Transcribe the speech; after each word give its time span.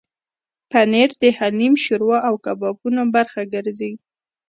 پنېر 0.71 1.09
د 1.21 1.23
حلیم، 1.37 1.73
شوروا 1.83 2.17
او 2.27 2.35
کبابو 2.45 2.87
برخه 3.15 3.41
ګرځي. 3.53 3.93